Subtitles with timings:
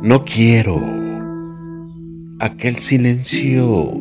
[0.00, 0.80] No quiero
[2.38, 3.92] aquel silencio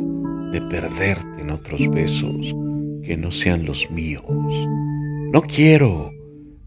[0.52, 2.56] de perderte en otros besos
[3.04, 4.24] que no sean los míos.
[5.34, 6.12] No quiero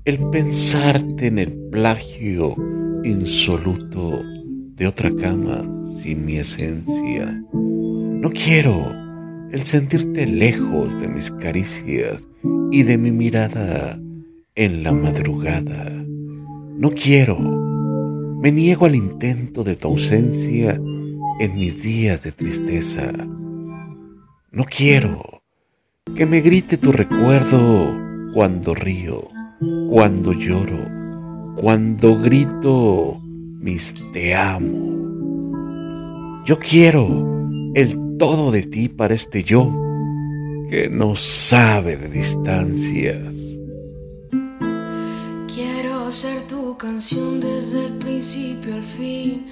[0.05, 2.57] el pensarte en el plagio
[3.05, 4.21] insoluto
[4.75, 5.63] de otra cama
[6.03, 7.41] sin mi esencia.
[7.53, 8.93] No quiero
[9.53, 12.27] el sentirte lejos de mis caricias
[12.73, 13.97] y de mi mirada
[14.57, 16.05] en la madrugada.
[16.77, 17.60] No quiero,
[18.41, 20.81] me niego al intento de tu ausencia
[21.41, 23.13] en mis días de tristeza.
[24.51, 25.43] No quiero
[26.17, 27.95] que me grite tu recuerdo
[28.35, 29.29] cuando río,
[29.91, 30.87] cuando lloro,
[31.57, 34.91] cuando grito mis te amo.
[36.47, 37.39] Yo quiero
[37.75, 39.71] el todo de ti para este yo
[40.71, 43.40] que no sabe de distancias.
[46.11, 49.47] Quiero ser tu canción desde el principio al fin.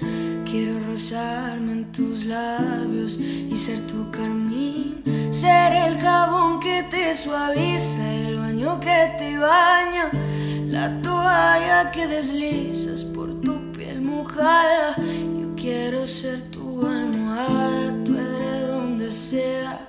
[0.45, 5.05] Quiero rozarme en tus labios y ser tu carmín.
[5.31, 10.11] Ser el jabón que te suaviza, el baño que te baña,
[10.67, 14.97] la toalla que deslizas por tu piel mojada.
[15.41, 19.87] Yo quiero ser tu almohada, tu edredón de seda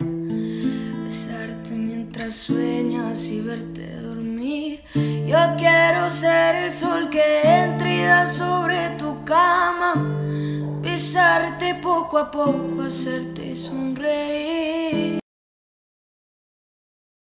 [2.32, 4.82] sueñas y verte dormir.
[6.10, 9.94] Ser el sol que entra sobre tu cama,
[10.82, 15.19] besarte poco a poco, hacerte sonreír.